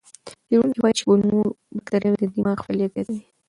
څېړونکي 0.47 0.79
وایي 0.79 0.95
چې 0.97 1.03
کولمو 1.07 1.41
بکتریاوې 1.75 2.17
د 2.27 2.31
دماغ 2.35 2.57
فعالیت 2.65 2.91
زیاتوي. 2.95 3.21